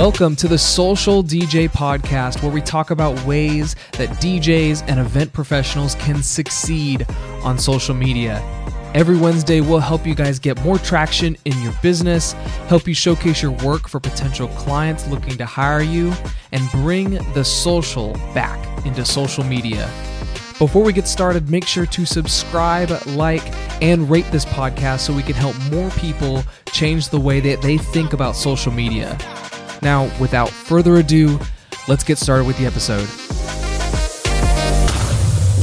[0.00, 5.30] Welcome to the Social DJ Podcast, where we talk about ways that DJs and event
[5.34, 7.06] professionals can succeed
[7.44, 8.40] on social media.
[8.94, 12.32] Every Wednesday, we'll help you guys get more traction in your business,
[12.68, 16.14] help you showcase your work for potential clients looking to hire you,
[16.52, 19.82] and bring the social back into social media.
[20.58, 23.42] Before we get started, make sure to subscribe, like,
[23.82, 26.42] and rate this podcast so we can help more people
[26.72, 29.18] change the way that they think about social media.
[29.82, 31.38] Now, without further ado,
[31.88, 33.06] let's get started with the episode.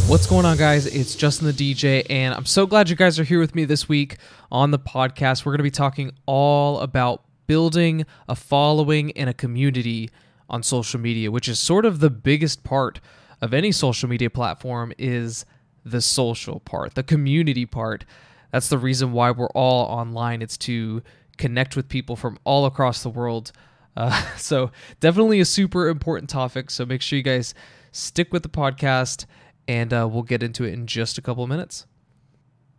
[0.09, 0.87] What's going on, guys?
[0.87, 3.87] It's Justin the DJ, and I'm so glad you guys are here with me this
[3.87, 4.17] week
[4.51, 5.45] on the podcast.
[5.45, 10.09] We're going to be talking all about building a following and a community
[10.49, 12.99] on social media, which is sort of the biggest part
[13.41, 15.45] of any social media platform is
[15.85, 18.03] the social part, the community part.
[18.51, 20.41] That's the reason why we're all online.
[20.41, 21.03] It's to
[21.37, 23.51] connect with people from all across the world
[23.97, 26.69] uh, so definitely a super important topic.
[26.69, 27.53] So make sure you guys
[27.91, 29.25] stick with the podcast,
[29.67, 31.85] and uh, we'll get into it in just a couple of minutes.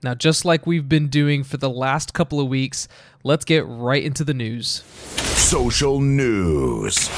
[0.02, 2.86] Now, just like we've been doing for the last couple of weeks,
[3.24, 4.84] let's get right into the news.
[5.34, 7.10] Social news.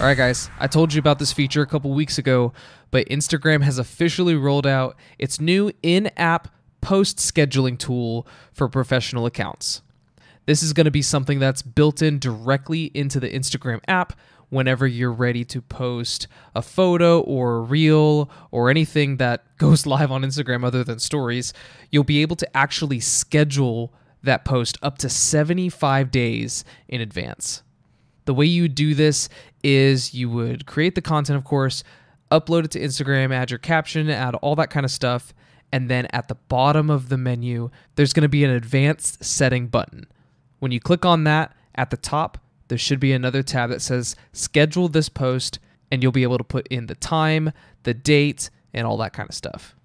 [0.00, 2.54] All right, guys, I told you about this feature a couple weeks ago,
[2.90, 6.48] but Instagram has officially rolled out its new in app
[6.80, 9.82] post scheduling tool for professional accounts.
[10.46, 14.12] This is going to be something that's built in directly into the Instagram app
[14.50, 20.12] whenever you're ready to post a photo or a reel or anything that goes live
[20.12, 21.52] on Instagram other than stories.
[21.90, 27.62] You'll be able to actually schedule that post up to 75 days in advance.
[28.26, 29.28] The way you do this
[29.62, 31.84] is you would create the content, of course,
[32.30, 35.34] upload it to Instagram, add your caption, add all that kind of stuff.
[35.72, 39.66] And then at the bottom of the menu, there's going to be an advanced setting
[39.66, 40.06] button.
[40.64, 44.16] When you click on that at the top, there should be another tab that says
[44.32, 45.58] schedule this post,
[45.92, 47.52] and you'll be able to put in the time,
[47.82, 49.76] the date, and all that kind of stuff.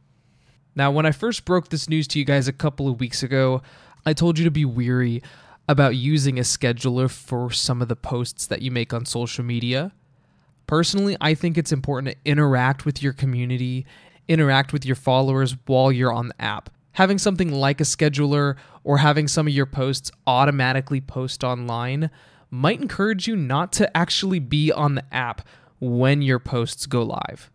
[0.76, 3.62] Now, when I first broke this news to you guys a couple of weeks ago,
[4.06, 5.22] I told you to be weary
[5.68, 9.92] about using a scheduler for some of the posts that you make on social media.
[10.66, 13.86] Personally, I think it's important to interact with your community,
[14.30, 16.70] interact with your followers while you're on the app
[17.00, 22.10] having something like a scheduler or having some of your posts automatically post online
[22.52, 25.48] might encourage you not to actually be on the app
[25.80, 27.50] when your posts go live.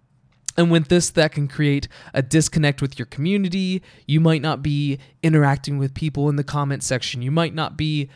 [0.56, 3.82] And with this, that can create a disconnect with your community.
[4.06, 7.20] You might not be interacting with people in the comment section.
[7.20, 8.08] You might not be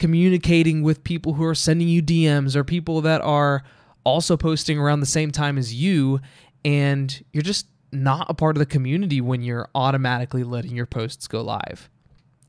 [0.00, 3.62] communicating with people who are sending you DMs or people that are
[4.02, 6.18] also posting around the same time as you.
[6.64, 11.26] And you're just not a part of the community when you're automatically letting your posts
[11.26, 11.90] go live.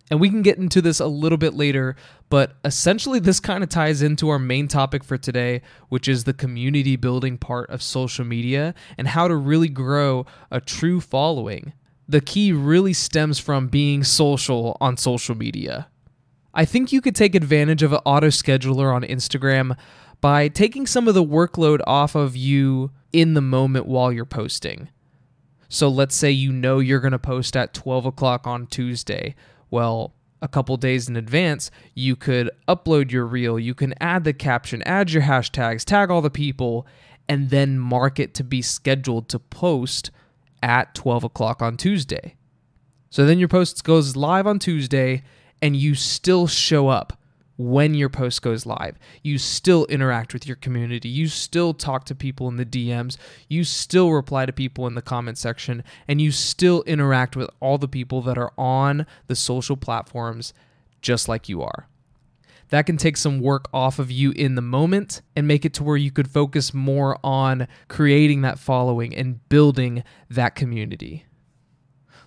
[0.10, 1.96] And we can get into this a little bit later,
[2.30, 6.34] but essentially, this kind of ties into our main topic for today, which is the
[6.34, 11.74] community building part of social media and how to really grow a true following.
[12.08, 15.88] The key really stems from being social on social media.
[16.54, 19.76] I think you could take advantage of an auto scheduler on Instagram
[20.22, 24.90] by taking some of the workload off of you in the moment while you're posting.
[25.74, 29.34] So let's say you know you're going to post at 12 o'clock on Tuesday.
[29.72, 34.34] Well, a couple days in advance, you could upload your reel, you can add the
[34.34, 36.86] caption, add your hashtags, tag all the people,
[37.28, 40.12] and then mark it to be scheduled to post
[40.62, 42.36] at 12 o'clock on Tuesday.
[43.10, 45.24] So then your post goes live on Tuesday,
[45.60, 47.18] and you still show up
[47.58, 48.98] when your post goes live.
[49.22, 51.10] You still interact with your community.
[51.10, 53.18] You still talk to people in the DMs.
[53.48, 55.84] You still reply to people in the comment section.
[56.08, 60.54] And you still interact with all the people that are on the social platforms
[61.02, 61.88] just like you are.
[62.70, 65.84] That can take some work off of you in the moment and make it to
[65.84, 71.26] where you could focus more on creating that following and building that community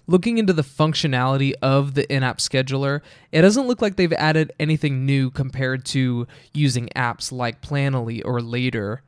[0.06, 3.00] looking into the functionality of the in app scheduler,
[3.32, 8.40] it doesn't look like they've added anything new compared to using apps like Planoly or
[8.40, 9.02] Later.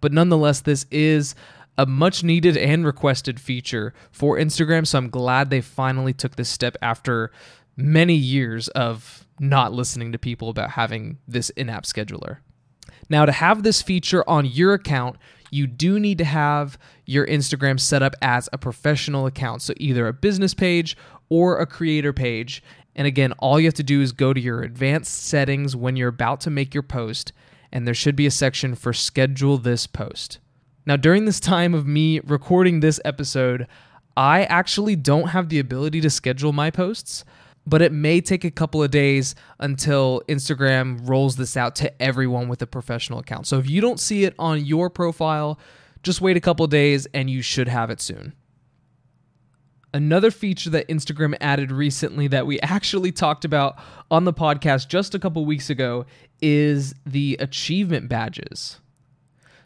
[0.00, 1.34] But nonetheless, this is
[1.78, 6.48] a much needed and requested feature for Instagram, so I'm glad they finally took this
[6.48, 7.30] step after
[7.76, 12.38] many years of not listening to people about having this in app scheduler.
[13.08, 15.16] Now, to have this feature on your account,
[15.52, 19.62] you do need to have your Instagram set up as a professional account.
[19.62, 20.96] So either a business page
[21.28, 22.62] or a creator page.
[22.96, 26.08] And again, all you have to do is go to your advanced settings when you're
[26.08, 27.32] about to make your post,
[27.70, 30.38] and there should be a section for schedule this post.
[30.84, 33.66] Now, during this time of me recording this episode,
[34.16, 37.24] I actually don't have the ability to schedule my posts.
[37.66, 42.48] But it may take a couple of days until Instagram rolls this out to everyone
[42.48, 43.46] with a professional account.
[43.46, 45.58] So if you don't see it on your profile,
[46.02, 48.34] just wait a couple days and you should have it soon.
[49.94, 53.78] Another feature that Instagram added recently that we actually talked about
[54.10, 56.06] on the podcast just a couple weeks ago
[56.40, 58.80] is the achievement badges.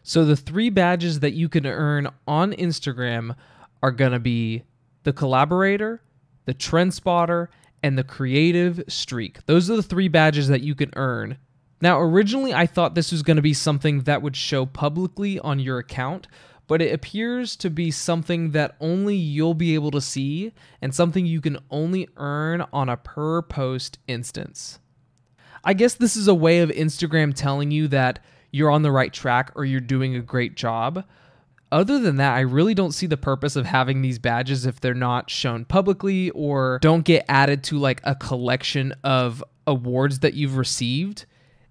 [0.03, 3.35] So the three badges that you can earn on Instagram
[3.81, 4.63] are going to be
[5.03, 6.01] the collaborator,
[6.45, 7.49] the trend spotter,
[7.87, 9.45] and the creative streak.
[9.45, 11.37] Those are the three badges that you can earn.
[11.79, 15.59] Now, originally I thought this was going to be something that would show publicly on
[15.59, 16.27] your account,
[16.67, 20.51] but it appears to be something that only you'll be able to see
[20.81, 24.79] and something you can only earn on a per post instance.
[25.63, 28.19] I guess this is a way of Instagram telling you that
[28.51, 31.05] you're on the right track or you're doing a great job.
[31.71, 34.93] Other than that, I really don't see the purpose of having these badges if they're
[34.93, 40.55] not shown publicly or don't get added to like a collection of awards that you've
[40.55, 41.25] received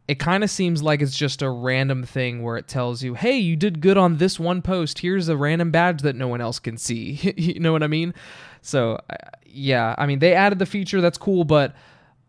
[0.09, 3.37] it kind of seems like it's just a random thing where it tells you, hey,
[3.39, 5.01] you did good on this one post.
[5.01, 7.35] Here's a random badge that no one else can see.
[7.37, 8.15] you know what I mean?
[8.63, 11.01] So, uh, yeah, I mean, they added the feature.
[11.01, 11.75] That's cool, but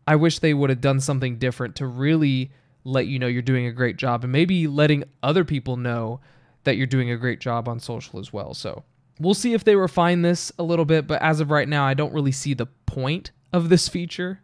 [0.07, 2.51] I wish they would have done something different to really
[2.83, 6.19] let you know you're doing a great job and maybe letting other people know
[6.67, 8.53] that you're doing a great job on social as well.
[8.53, 8.83] So,
[9.19, 11.93] we'll see if they refine this a little bit, but as of right now, I
[11.93, 14.41] don't really see the point of this feature.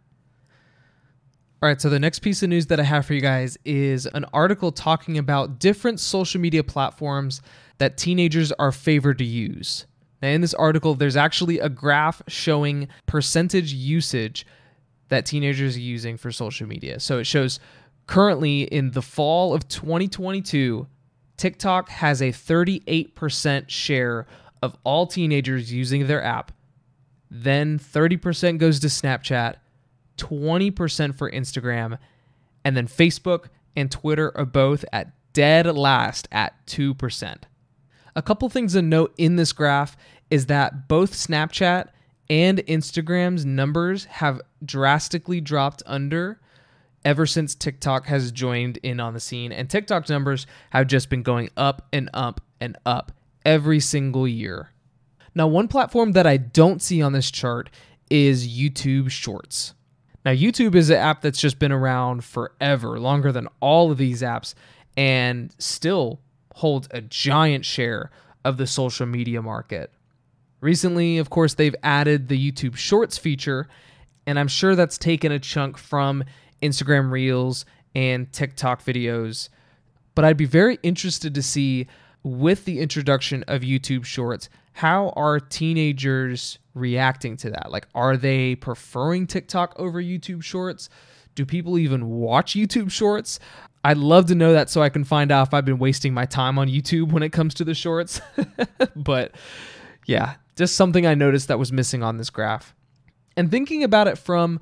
[1.62, 4.06] All right, so the next piece of news that I have for you guys is
[4.06, 7.40] an article talking about different social media platforms
[7.78, 9.86] that teenagers are favored to use.
[10.20, 14.46] Now, in this article, there's actually a graph showing percentage usage
[15.08, 17.00] that teenagers are using for social media.
[17.00, 17.60] So it shows
[18.06, 20.86] currently in the fall of 2022,
[21.36, 24.26] TikTok has a 38% share
[24.62, 26.52] of all teenagers using their app.
[27.30, 29.56] Then 30% goes to Snapchat
[30.16, 31.98] 20% for Instagram,
[32.64, 33.46] and then Facebook
[33.76, 37.36] and Twitter are both at dead last at 2%.
[38.16, 39.96] A couple things to note in this graph
[40.30, 41.88] is that both Snapchat
[42.30, 46.40] and Instagram's numbers have drastically dropped under
[47.04, 49.52] ever since TikTok has joined in on the scene.
[49.52, 53.12] And TikTok's numbers have just been going up and up and up
[53.44, 54.70] every single year.
[55.34, 57.68] Now, one platform that I don't see on this chart
[58.10, 59.74] is YouTube Shorts.
[60.24, 64.22] Now, YouTube is an app that's just been around forever, longer than all of these
[64.22, 64.54] apps,
[64.96, 66.20] and still
[66.54, 68.10] holds a giant share
[68.44, 69.92] of the social media market.
[70.60, 73.68] Recently, of course, they've added the YouTube Shorts feature,
[74.26, 76.24] and I'm sure that's taken a chunk from
[76.62, 77.64] Instagram Reels
[77.94, 79.48] and TikTok videos.
[80.14, 81.86] But I'd be very interested to see,
[82.22, 87.70] with the introduction of YouTube Shorts, how are teenagers reacting to that?
[87.70, 90.88] Like, are they preferring TikTok over YouTube Shorts?
[91.34, 93.40] Do people even watch YouTube Shorts?
[93.84, 96.24] I'd love to know that so I can find out if I've been wasting my
[96.24, 98.20] time on YouTube when it comes to the shorts.
[98.96, 99.32] but
[100.06, 102.74] yeah, just something I noticed that was missing on this graph.
[103.36, 104.60] And thinking about it from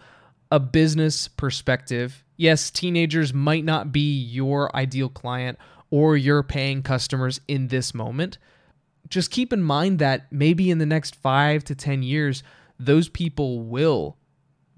[0.52, 5.58] a business perspective, yes, teenagers might not be your ideal client
[5.90, 8.37] or your paying customers in this moment,
[9.08, 12.43] just keep in mind that maybe in the next five to 10 years,
[12.78, 14.19] those people will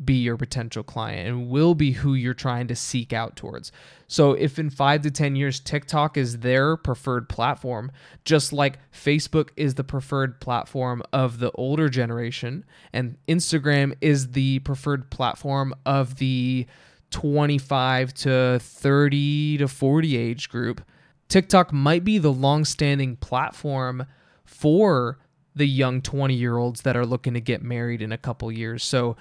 [0.03, 3.71] be your potential client and will be who you're trying to seek out towards.
[4.09, 7.93] So, if in five to 10 years TikTok is their preferred platform,
[8.25, 14.59] just like Facebook is the preferred platform of the older generation, and Instagram is the
[14.61, 16.67] preferred platform of the
[17.15, 20.83] 25 to 30 to 40 age group,
[21.29, 24.07] TikTok might be the long standing platform
[24.45, 25.19] for
[25.55, 28.83] the young 20 year olds that are looking to get married in a couple years.
[28.83, 29.17] So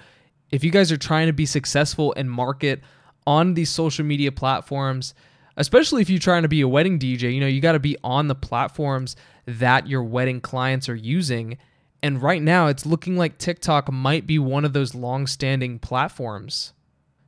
[0.54, 2.80] if you guys are trying to be successful and market
[3.26, 5.12] on these social media platforms,
[5.56, 7.96] especially if you're trying to be a wedding DJ, you know, you got to be
[8.04, 11.58] on the platforms that your wedding clients are using.
[12.04, 16.72] And right now, it's looking like TikTok might be one of those long standing platforms.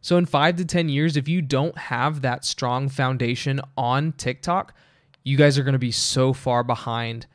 [0.00, 4.72] So, in five to 10 years, if you don't have that strong foundation on TikTok,
[5.24, 7.26] you guys are going to be so far behind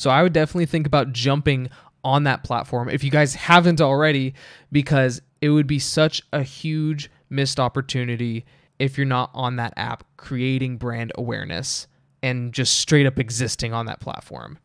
[0.00, 1.68] so I would definitely think about jumping
[2.04, 4.34] on that platform if you guys haven't already,
[4.72, 8.44] because it would be such a huge missed opportunity
[8.78, 11.86] if you're not on that app creating brand awareness
[12.22, 14.58] and just straight up existing on that platform.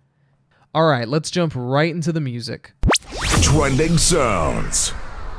[0.74, 2.74] All right, let's jump right into the music.
[3.42, 4.94] Trending sounds.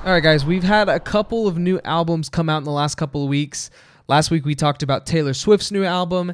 [0.04, 2.94] All right, guys, we've had a couple of new albums come out in the last
[2.94, 3.70] couple of weeks.
[4.08, 6.32] Last week we talked about Taylor Swift's new album,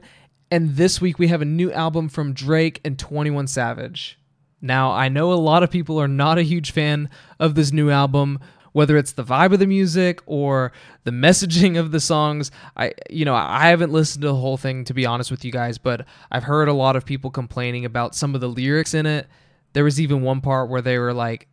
[0.51, 4.19] and this week we have a new album from Drake and 21 Savage.
[4.63, 7.91] Now, I know a lot of people are not a huge fan of this new
[7.91, 8.39] album.
[8.73, 10.73] whether it's the vibe of the music or
[11.05, 12.51] the messaging of the songs.
[12.75, 15.53] I you know, I haven't listened to the whole thing to be honest with you
[15.53, 19.05] guys, but I've heard a lot of people complaining about some of the lyrics in
[19.05, 19.27] it.
[19.75, 21.49] There was even one part where they were like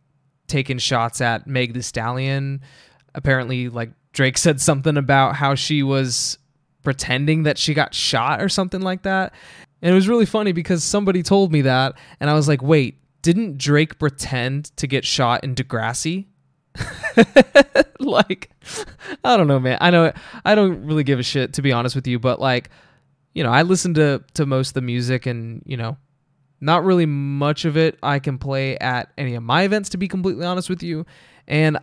[0.46, 2.62] taking shots at Meg Thee Stallion.
[3.14, 6.38] Apparently like Drake said something about how she was
[6.82, 9.34] pretending that she got shot or something like that.
[9.82, 12.96] And it was really funny because somebody told me that and I was like, "Wait,
[13.22, 16.26] didn't Drake pretend to get shot in Degrassi?"
[18.00, 18.50] like
[19.24, 19.78] I don't know, man.
[19.80, 20.12] I know
[20.44, 22.70] I don't really give a shit to be honest with you, but like
[23.34, 25.96] you know, I listen to to most of the music and, you know,
[26.60, 30.08] not really much of it I can play at any of my events to be
[30.08, 31.06] completely honest with you.
[31.46, 31.78] And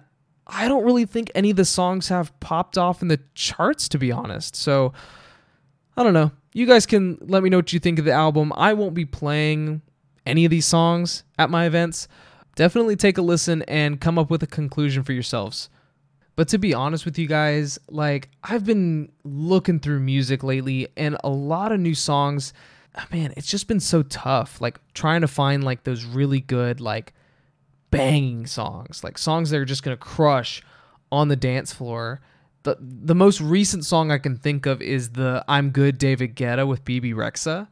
[0.46, 3.98] I don't really think any of the songs have popped off in the charts to
[3.98, 4.56] be honest.
[4.56, 4.94] So
[5.96, 6.32] I don't know.
[6.53, 8.51] You guys can let me know what you think of the album.
[8.56, 9.82] I won't be playing
[10.27, 12.07] any of these songs at my events
[12.55, 15.69] definitely take a listen and come up with a conclusion for yourselves.
[16.36, 21.17] But to be honest with you guys, like I've been looking through music lately and
[21.24, 22.53] a lot of new songs,
[22.96, 26.79] ah, man, it's just been so tough like trying to find like those really good
[26.79, 27.13] like
[27.89, 30.62] banging songs, like songs that are just going to crush
[31.12, 32.22] on the dance floor.
[32.63, 36.67] The the most recent song I can think of is the I'm Good David Guetta
[36.67, 37.67] with Bebe Rexha.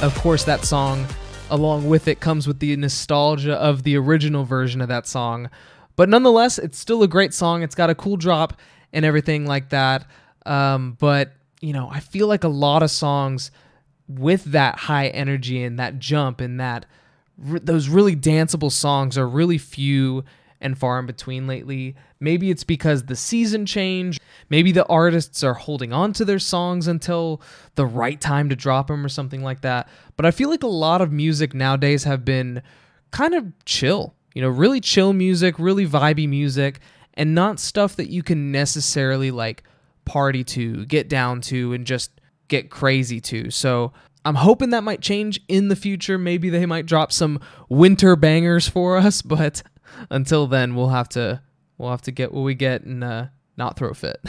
[0.00, 1.06] Of course, that song,
[1.50, 5.50] along with it, comes with the nostalgia of the original version of that song.
[5.96, 7.64] But nonetheless, it's still a great song.
[7.64, 8.60] It's got a cool drop
[8.92, 10.06] and everything like that.
[10.46, 13.50] Um, but, you know, I feel like a lot of songs
[14.08, 16.86] with that high energy and that jump and that
[17.38, 20.24] those really danceable songs are really few
[20.60, 21.94] and far in between lately.
[22.18, 24.20] Maybe it's because the season changed.
[24.50, 27.40] Maybe the artists are holding on to their songs until
[27.76, 29.88] the right time to drop them or something like that.
[30.16, 32.62] But I feel like a lot of music nowadays have been
[33.12, 34.14] kind of chill.
[34.34, 36.80] You know, really chill music, really vibey music,
[37.14, 39.62] and not stuff that you can necessarily like
[40.04, 42.10] party to, get down to, and just
[42.48, 43.50] get crazy to.
[43.50, 43.92] So
[44.24, 46.18] I'm hoping that might change in the future.
[46.18, 49.62] Maybe they might drop some winter bangers for us, but
[50.10, 51.42] until then, we'll have to
[51.76, 53.26] we'll have to get what we get and uh,
[53.56, 54.20] not throw fit.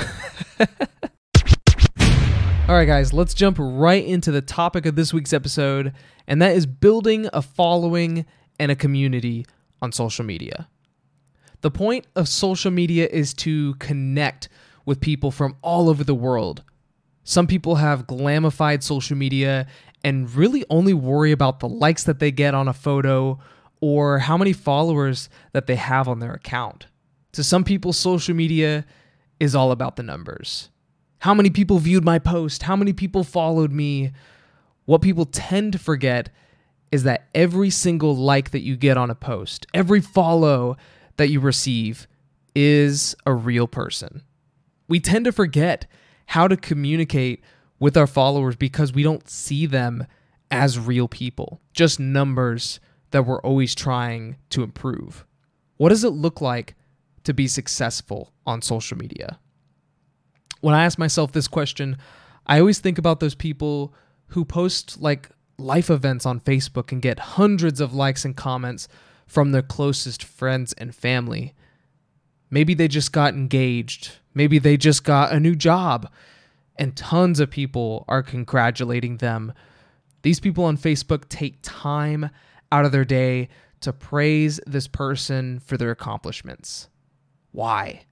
[2.69, 5.91] All right, guys, let's jump right into the topic of this week's episode,
[6.27, 8.27] and that is building a following
[8.59, 9.45] and a community
[9.81, 10.67] on social media.
[11.61, 14.49] The point of social media is to connect
[14.85, 16.63] with people from all over the world.
[17.23, 19.67] Some people have glamified social media
[20.03, 23.39] and really only worry about the likes that they get on a photo
[23.81, 26.87] or how many followers that they have on their account.
[27.33, 28.85] To some people, social media
[29.39, 30.69] is all about the numbers.
[31.19, 32.63] How many people viewed my post?
[32.63, 34.11] How many people followed me?
[34.85, 36.29] What people tend to forget
[36.91, 40.77] is that every single like that you get on a post, every follow
[41.17, 42.07] that you receive
[42.55, 44.23] is a real person.
[44.87, 45.85] We tend to forget
[46.29, 47.43] how to communicate
[47.79, 50.05] with our followers because we don't see them
[50.51, 55.25] as real people, just numbers that we're always trying to improve.
[55.77, 56.75] What does it look like
[57.23, 59.39] to be successful on social media?
[60.61, 61.97] When I ask myself this question,
[62.45, 63.91] I always think about those people
[64.27, 68.87] who post like life events on Facebook and get hundreds of likes and comments
[69.25, 71.55] from their closest friends and family.
[72.49, 74.13] Maybe they just got engaged.
[74.33, 76.11] Maybe they just got a new job.
[76.77, 79.53] And tons of people are congratulating them.
[80.21, 82.29] These people on Facebook take time
[82.71, 83.49] out of their day
[83.81, 86.89] to praise this person for their accomplishments.
[87.51, 88.05] Why?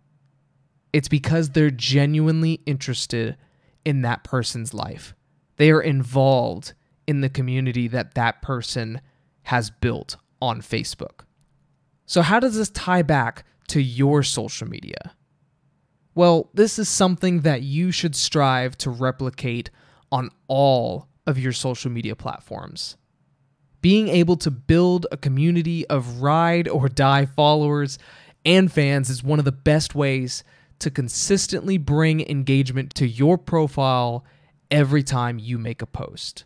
[0.93, 3.37] It's because they're genuinely interested
[3.85, 5.13] in that person's life.
[5.57, 6.73] They are involved
[7.07, 9.01] in the community that that person
[9.43, 11.21] has built on Facebook.
[12.05, 15.13] So, how does this tie back to your social media?
[16.15, 19.69] Well, this is something that you should strive to replicate
[20.11, 22.97] on all of your social media platforms
[23.81, 27.97] being able to build a community of ride or die followers
[28.45, 30.43] and fans is one of the best ways
[30.79, 34.25] to consistently bring engagement to your profile
[34.69, 36.45] every time you make a post.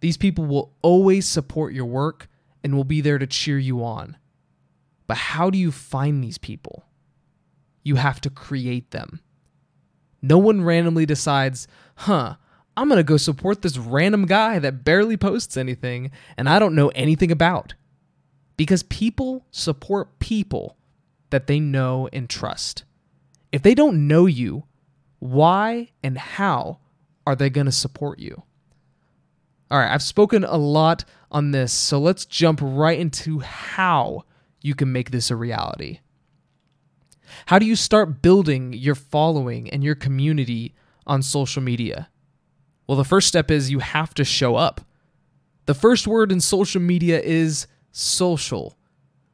[0.00, 2.28] These people will always support your work
[2.62, 4.16] and will be there to cheer you on.
[5.06, 6.84] But how do you find these people?
[7.84, 9.20] You have to create them.
[10.22, 12.36] No one randomly decides, huh,
[12.76, 16.74] I'm going to go support this random guy that barely posts anything and I don't
[16.74, 17.74] know anything about.
[18.56, 20.76] because people support people
[21.30, 22.84] that they know and trust.
[23.52, 24.64] If they don't know you,
[25.18, 26.78] why and how
[27.26, 28.42] are they going to support you?
[29.70, 34.22] All right, I've spoken a lot on this, so let's jump right into how
[34.66, 36.00] you can make this a reality.
[37.46, 40.74] How do you start building your following and your community
[41.06, 42.08] on social media?
[42.86, 44.80] Well, the first step is you have to show up.
[45.66, 48.76] The first word in social media is social.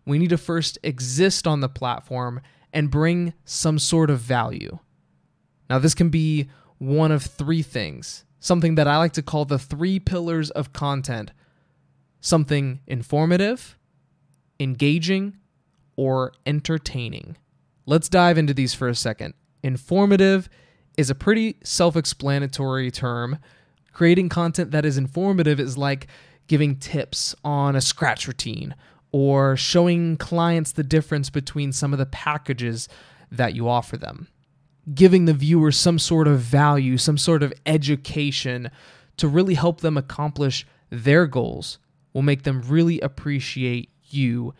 [0.06, 2.40] We need to first exist on the platform
[2.72, 4.78] and bring some sort of value.
[5.68, 6.48] Now, this can be
[6.78, 11.30] one of three things something that I like to call the three pillars of content
[12.20, 13.76] something informative,
[14.60, 15.36] engaging,
[15.96, 17.36] or entertaining.
[17.86, 19.34] Let's dive into these for a second.
[19.62, 20.48] Informative
[20.96, 23.38] is a pretty self explanatory term.
[23.92, 26.06] Creating content that is informative is like
[26.46, 28.74] giving tips on a scratch routine
[29.12, 32.88] or showing clients the difference between some of the packages
[33.30, 34.28] that you offer them.
[34.94, 38.70] Giving the viewer some sort of value, some sort of education
[39.18, 41.78] to really help them accomplish their goals
[42.12, 44.54] will make them really appreciate you.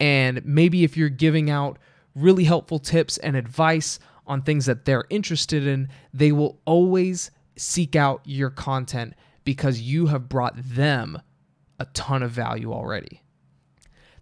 [0.00, 1.78] And maybe if you're giving out
[2.14, 7.96] really helpful tips and advice on things that they're interested in, they will always seek
[7.96, 11.20] out your content because you have brought them
[11.78, 13.22] a ton of value already.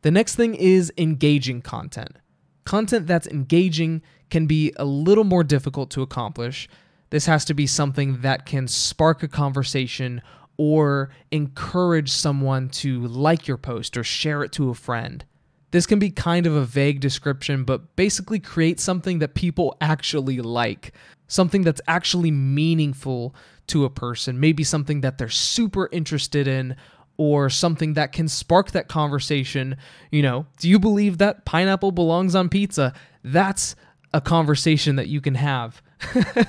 [0.02, 2.16] The next thing is engaging content.
[2.64, 6.69] Content that's engaging can be a little more difficult to accomplish.
[7.11, 10.21] This has to be something that can spark a conversation
[10.58, 15.25] or encourage someone to like your post or share it to a friend.
[15.70, 20.40] This can be kind of a vague description, but basically create something that people actually
[20.40, 20.92] like,
[21.26, 23.34] something that's actually meaningful
[23.66, 26.76] to a person, maybe something that they're super interested in
[27.18, 29.76] or something that can spark that conversation.
[30.10, 32.94] You know, do you believe that pineapple belongs on pizza?
[33.24, 33.74] That's
[34.14, 35.83] a conversation that you can have.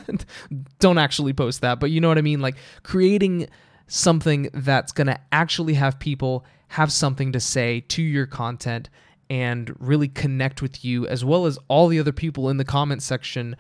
[0.79, 2.39] Don't actually post that, but you know what I mean?
[2.39, 3.47] Like creating
[3.88, 8.89] something that's going to actually have people have something to say to your content
[9.30, 13.02] and really connect with you as well as all the other people in the comment
[13.02, 13.56] section.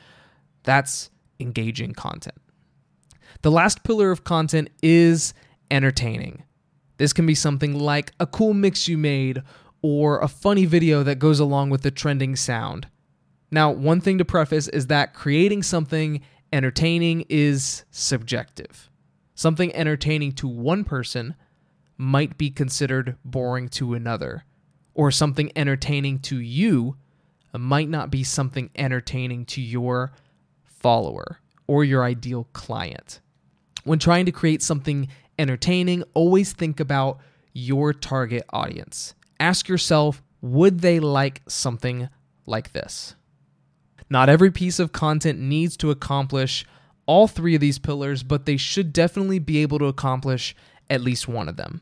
[0.63, 1.09] That's
[1.39, 2.37] engaging content.
[3.41, 5.33] The last pillar of content is
[5.69, 6.43] entertaining.
[6.97, 9.43] This can be something like a cool mix you made
[9.81, 12.87] or a funny video that goes along with the trending sound.
[13.51, 18.89] Now, one thing to preface is that creating something entertaining is subjective.
[19.37, 21.35] Something entertaining to one person
[21.95, 24.45] might be considered boring to another,
[24.95, 26.97] or something entertaining to you
[27.53, 30.11] might not be something entertaining to your
[30.65, 33.19] follower or your ideal client.
[33.83, 37.19] When trying to create something entertaining, always think about
[37.53, 39.13] your target audience.
[39.39, 42.09] Ask yourself, would they like something
[42.47, 43.13] like this?
[44.09, 46.65] Not every piece of content needs to accomplish
[47.07, 50.55] all three of these pillars, but they should definitely be able to accomplish
[50.89, 51.81] at least one of them.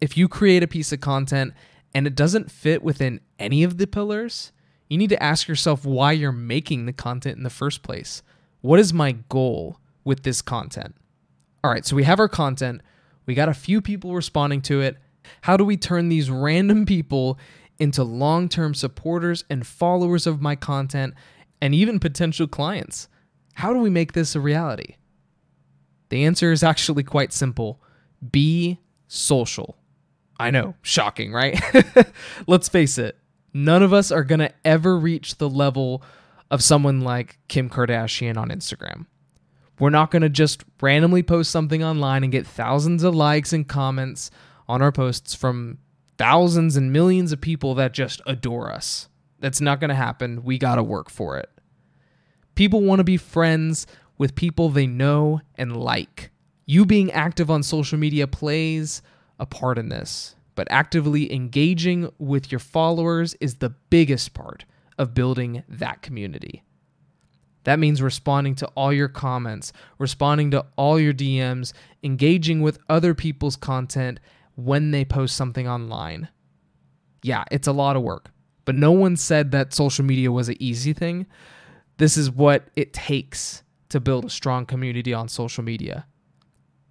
[0.00, 1.52] If you create a piece of content
[1.94, 4.50] and it doesn't fit within any of the pillars,
[4.88, 8.22] you need to ask yourself why you're making the content in the first place.
[8.60, 10.96] What is my goal with this content?
[11.62, 12.80] All right, so we have our content.
[13.26, 14.96] We got a few people responding to it.
[15.42, 17.38] How do we turn these random people
[17.78, 21.14] into long term supporters and followers of my content
[21.60, 23.08] and even potential clients?
[23.60, 24.96] How do we make this a reality?
[26.08, 27.82] The answer is actually quite simple
[28.30, 29.76] be social.
[30.38, 31.60] I know, shocking, right?
[32.46, 33.18] Let's face it,
[33.52, 36.02] none of us are going to ever reach the level
[36.50, 39.04] of someone like Kim Kardashian on Instagram.
[39.78, 43.68] We're not going to just randomly post something online and get thousands of likes and
[43.68, 44.30] comments
[44.68, 45.78] on our posts from
[46.16, 49.08] thousands and millions of people that just adore us.
[49.38, 50.44] That's not going to happen.
[50.44, 51.50] We got to work for it.
[52.54, 53.86] People want to be friends
[54.18, 56.30] with people they know and like.
[56.66, 59.02] You being active on social media plays
[59.38, 64.64] a part in this, but actively engaging with your followers is the biggest part
[64.98, 66.62] of building that community.
[67.64, 73.14] That means responding to all your comments, responding to all your DMs, engaging with other
[73.14, 74.20] people's content
[74.54, 76.28] when they post something online.
[77.22, 78.30] Yeah, it's a lot of work,
[78.64, 81.26] but no one said that social media was an easy thing.
[82.00, 86.06] This is what it takes to build a strong community on social media.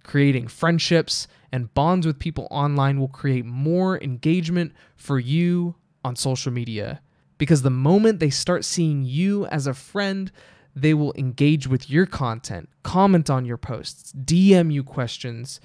[0.04, 6.52] Creating friendships and bonds with people online will create more engagement for you on social
[6.52, 7.02] media
[7.38, 10.30] because the moment they start seeing you as a friend,
[10.76, 15.58] they will engage with your content, comment on your posts, DM you questions.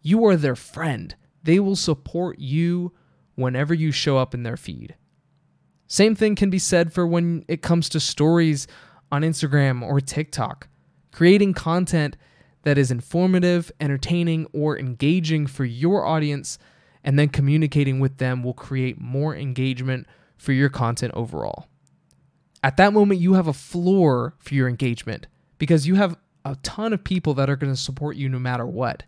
[0.00, 1.14] You are their friend.
[1.42, 2.94] They will support you
[3.34, 4.94] whenever you show up in their feed.
[5.86, 8.66] Same thing can be said for when it comes to stories
[9.10, 10.68] on Instagram or TikTok.
[11.12, 12.16] Creating content
[12.62, 16.58] that is informative, entertaining, or engaging for your audience,
[17.04, 21.68] and then communicating with them will create more engagement for your content overall.
[22.62, 26.92] At that moment, you have a floor for your engagement because you have a ton
[26.92, 29.04] of people that are going to support you no matter what.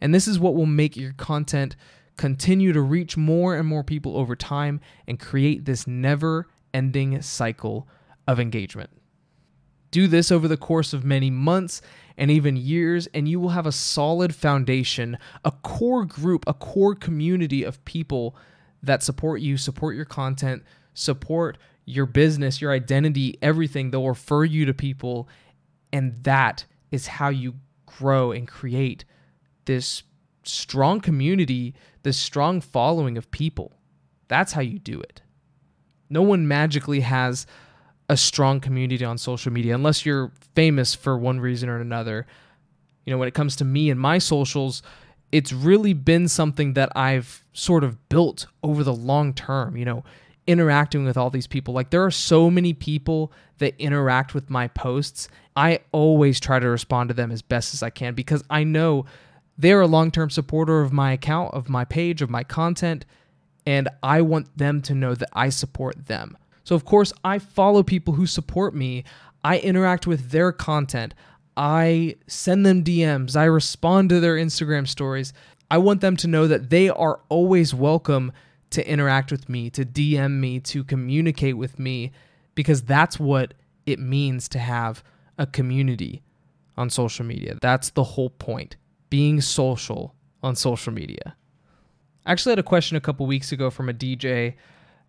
[0.00, 1.76] And this is what will make your content
[2.16, 7.88] continue to reach more and more people over time and create this never ending cycle
[8.26, 8.90] of engagement.
[9.94, 11.80] Do this over the course of many months
[12.18, 16.96] and even years, and you will have a solid foundation, a core group, a core
[16.96, 18.34] community of people
[18.82, 23.92] that support you, support your content, support your business, your identity, everything.
[23.92, 25.28] They'll refer you to people,
[25.92, 27.54] and that is how you
[27.86, 29.04] grow and create
[29.64, 30.02] this
[30.42, 33.70] strong community, this strong following of people.
[34.26, 35.22] That's how you do it.
[36.10, 37.46] No one magically has
[38.08, 42.26] a strong community on social media unless you're famous for one reason or another.
[43.04, 44.82] You know, when it comes to me and my socials,
[45.32, 50.04] it's really been something that I've sort of built over the long term, you know,
[50.46, 51.74] interacting with all these people.
[51.74, 55.28] Like there are so many people that interact with my posts.
[55.56, 59.06] I always try to respond to them as best as I can because I know
[59.56, 63.04] they're a long term supporter of my account, of my page, of my content,
[63.66, 66.36] and I want them to know that I support them.
[66.64, 69.04] So, of course, I follow people who support me,
[69.44, 71.14] I interact with their content,
[71.56, 75.32] I send them DMs, I respond to their Instagram stories.
[75.70, 78.32] I want them to know that they are always welcome
[78.70, 82.12] to interact with me, to DM me, to communicate with me,
[82.54, 83.54] because that's what
[83.86, 85.04] it means to have
[85.38, 86.22] a community
[86.76, 87.56] on social media.
[87.60, 88.76] That's the whole point
[89.10, 91.36] being social on social media.
[92.26, 94.54] I actually had a question a couple weeks ago from a DJ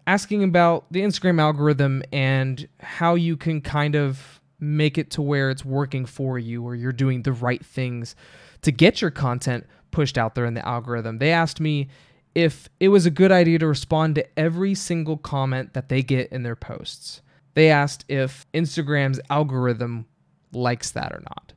[0.07, 5.49] asking about the Instagram algorithm and how you can kind of make it to where
[5.49, 8.15] it's working for you or you're doing the right things
[8.61, 11.17] to get your content pushed out there in the algorithm.
[11.17, 11.87] They asked me
[12.33, 16.31] if it was a good idea to respond to every single comment that they get
[16.31, 17.21] in their posts.
[17.53, 20.05] They asked if Instagram's algorithm
[20.51, 21.53] likes that or not.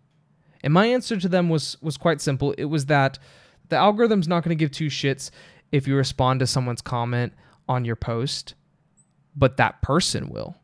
[0.63, 2.53] And my answer to them was was quite simple.
[2.53, 3.19] It was that
[3.69, 5.31] the algorithm's not going to give two shits
[5.73, 7.33] if you respond to someone's comment
[7.69, 8.55] on your post,
[9.37, 10.57] but that person will.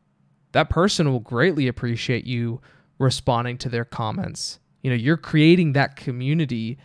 [0.51, 2.61] That person will greatly appreciate you
[2.97, 4.59] responding to their comments.
[4.81, 6.77] You know, you're creating that community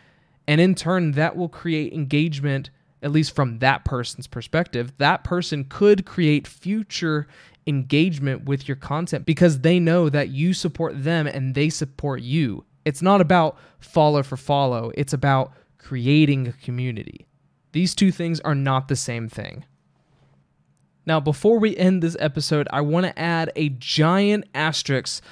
[0.49, 2.71] and in turn that will create engagement
[3.03, 4.93] at least from that person's perspective.
[4.99, 7.27] That person could create future
[7.67, 12.65] engagement with your content because they know that you support them and they support you.
[12.85, 17.27] It's not about follow for follow, it's about creating a community.
[17.73, 19.65] These two things are not the same thing.
[21.07, 25.23] Now, before we end this episode, I want to add a giant asterisk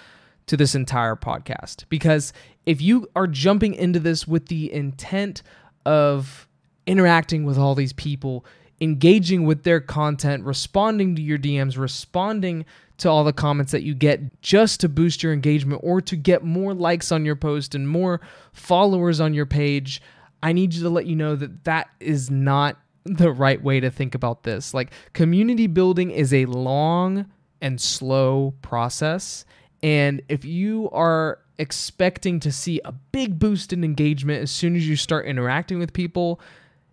[0.47, 1.85] to this entire podcast.
[1.89, 2.33] Because
[2.67, 5.43] if you are jumping into this with the intent
[5.87, 6.49] of
[6.87, 8.45] interacting with all these people,
[8.81, 12.65] engaging with their content, responding to your DMs, responding
[12.99, 16.43] to all the comments that you get just to boost your engagement or to get
[16.43, 18.21] more likes on your post and more
[18.53, 20.03] followers on your page,
[20.43, 22.77] I need you to let you know that that is not
[23.16, 24.75] the right way to think about this.
[24.75, 27.27] Like, community building is a long
[27.61, 29.44] and slow process.
[29.83, 34.88] And if you are expecting to see a big boost in engagement as soon as
[34.88, 36.40] you start interacting with people,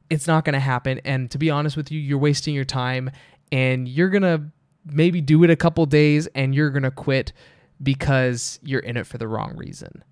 [0.10, 0.99] it's not going to happen.
[1.06, 3.12] And to be honest with you, you're wasting your time
[3.51, 4.43] and you're going to
[4.86, 7.34] maybe do it a couple days and you're going to quit
[7.82, 10.04] because you're in it for the wrong reason.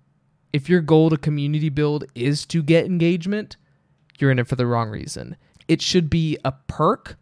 [0.52, 3.56] If your goal to community build is to get engagement,
[4.18, 5.36] you're in it for the wrong reason.
[5.68, 7.16] It should be a perk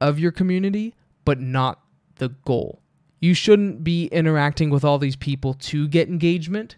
[0.00, 1.80] of your community, but not
[2.16, 2.80] the goal.
[3.20, 6.76] You shouldn't be interacting with all these people to get engagement.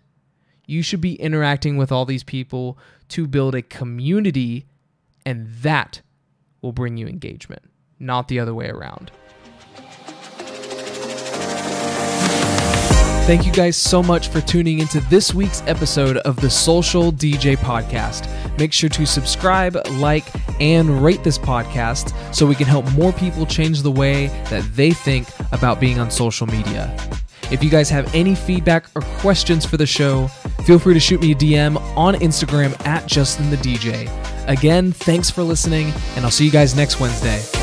[0.67, 2.79] You should be interacting with all these people
[3.09, 4.67] to build a community,
[5.27, 6.03] and that
[6.63, 7.63] will bring you engagement,
[7.99, 9.11] not the other way around.
[13.29, 17.59] Thank you guys so much for tuning into this week's episode of the Social DJ
[17.59, 18.27] Podcast.
[18.57, 20.25] Make sure to subscribe, like,
[20.63, 24.93] and rate this podcast so we can help more people change the way that they
[24.93, 26.97] think about being on social media.
[27.51, 30.29] If you guys have any feedback or questions for the show,
[30.65, 34.09] feel free to shoot me a DM on Instagram at Justin the DJ.
[34.49, 37.58] Again, thanks for listening, and I'll see you guys next Wednesday.